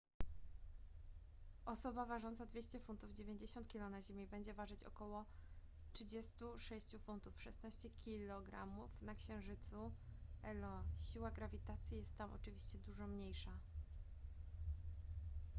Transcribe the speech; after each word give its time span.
osoba 1.65 2.05
ważąca 2.05 2.45
200 2.45 2.79
funtów 2.79 3.11
90 3.13 3.67
kg 3.67 3.89
na 3.89 4.01
ziemi 4.01 4.27
będzie 4.27 4.53
ważyć 4.53 4.83
około 4.83 5.25
36 5.93 6.87
funtów 6.99 7.41
16 7.41 7.89
kg 7.89 8.67
na 9.01 9.15
księżycu 9.15 9.91
io. 10.43 10.83
siła 10.99 11.31
grawitacji 11.31 11.97
jest 11.97 12.15
tam 12.15 12.33
oczywiście 12.33 12.79
dużo 12.79 13.07
mniejsza 13.07 13.51